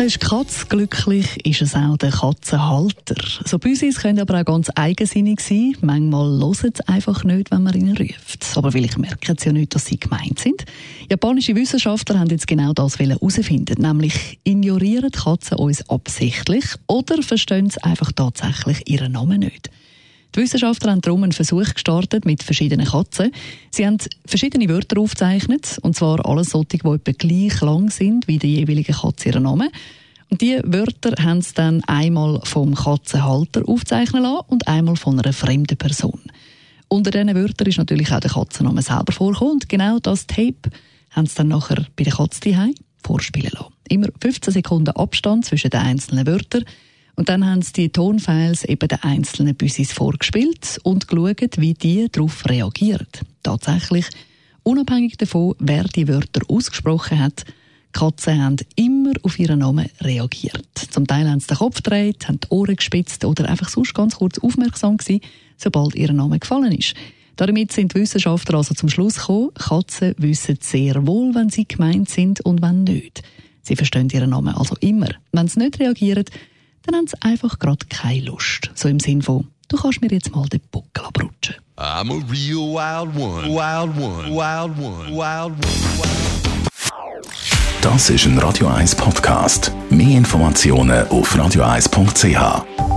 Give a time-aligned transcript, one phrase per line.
[0.00, 3.16] ist die Katze glücklich, ist es auch der Katzenhalter.
[3.44, 5.76] So Büsis können aber auch ganz eigensinnig sein.
[5.82, 8.46] Manchmal hören sie einfach nicht, wenn man ihnen ruft.
[8.56, 10.64] Aber vielleicht merken sie ja nicht, dass sie gemeint sind.
[11.10, 17.82] Japanische Wissenschaftler haben jetzt genau das herausfinden, nämlich ignorieren Katzen uns absichtlich oder verstehen sie
[17.82, 19.70] einfach tatsächlich ihren Namen nicht.
[20.34, 23.32] Die Wissenschaftler haben darum einen Versuch gestartet mit verschiedenen Katzen.
[23.70, 28.38] Sie haben verschiedene Wörter aufgezeichnet, und zwar alles solche, die etwa gleich lang sind wie
[28.38, 29.70] die jeweilige Katze ihren Namen.
[30.30, 35.32] Und diese Wörter haben sie dann einmal vom Katzenhalter aufzeichnen lassen und einmal von einer
[35.32, 36.20] fremden Person.
[36.86, 39.54] Unter diesen Wörtern ist natürlich auch der Katzenname selber vorgekommen.
[39.54, 40.70] Und genau das Tape
[41.10, 42.72] haben sie dann nachher bei der Katze
[43.02, 43.72] vorspielen lassen.
[43.88, 46.64] Immer 15 Sekunden Abstand zwischen den einzelnen Wörtern.
[47.20, 52.10] Und dann haben sie die Tonfiles eben den einzelnen Büsis vorgespielt und geschaut, wie die
[52.10, 53.06] darauf reagieren.
[53.42, 54.06] Tatsächlich,
[54.62, 57.44] unabhängig davon, wer die Wörter ausgesprochen hat,
[57.92, 60.66] Katzen haben immer auf ihren Namen reagiert.
[60.90, 64.16] Zum Teil haben sie den Kopf gedreht, haben die Ohren gespitzt oder einfach sonst ganz
[64.16, 65.20] kurz aufmerksam gewesen,
[65.58, 66.94] sobald ihr Name gefallen ist.
[67.36, 72.08] Damit sind die Wissenschaftler also zum Schluss gekommen, Katzen wissen sehr wohl, wenn sie gemeint
[72.08, 73.22] sind und wenn nicht.
[73.60, 75.08] Sie verstehen ihren Namen also immer.
[75.32, 76.24] Wenn sie nicht reagieren,
[76.84, 78.70] dann haben sie einfach gerade keine Lust.
[78.74, 81.56] So im Sinn von, du kannst mir jetzt mal den Buckel abrutschen.
[81.76, 86.10] I'm a real wild one, wild one, wild one, wild one.
[87.80, 89.72] Das ist ein Radio 1 Podcast.
[89.88, 92.89] Mehr Informationen auf radio1.ch.